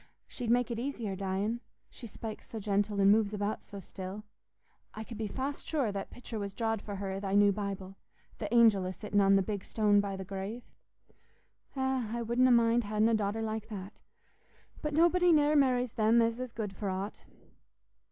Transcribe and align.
She'd 0.27 0.49
make 0.49 0.71
it 0.71 0.79
easier 0.79 1.15
dyin'—she 1.15 2.07
spakes 2.07 2.47
so 2.49 2.57
gentle 2.59 2.99
an' 2.99 3.11
moves 3.11 3.35
about 3.35 3.61
so 3.61 3.79
still. 3.79 4.23
I 4.95 5.03
could 5.03 5.19
be 5.19 5.27
fast 5.27 5.67
sure 5.67 5.91
that 5.91 6.09
pictur' 6.09 6.39
was 6.39 6.55
drawed 6.55 6.81
for 6.81 6.95
her 6.95 7.11
i' 7.11 7.19
thy 7.19 7.35
new 7.35 7.51
Bible—th' 7.51 8.47
angel 8.51 8.87
a 8.87 8.93
sittin' 8.93 9.21
on 9.21 9.35
the 9.35 9.43
big 9.43 9.63
stone 9.63 9.99
by 9.99 10.15
the 10.15 10.25
grave. 10.25 10.63
Eh, 11.75 12.07
I 12.15 12.23
wouldna 12.23 12.49
mind 12.49 12.85
ha'in 12.85 13.07
a 13.09 13.13
daughter 13.13 13.43
like 13.43 13.69
that; 13.69 14.01
but 14.81 14.95
nobody 14.95 15.31
ne'er 15.31 15.55
marries 15.55 15.91
them 15.91 16.19
as 16.19 16.39
is 16.39 16.51
good 16.51 16.73
for 16.73 16.89
aught." 16.89 17.25